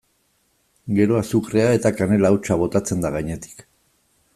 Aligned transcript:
Gero 0.99 1.19
azukrea 1.19 1.67
eta 1.79 1.93
kanela 2.01 2.33
hautsa 2.33 2.61
botatzen 2.65 3.05
da 3.07 3.17
gainetik. 3.19 3.65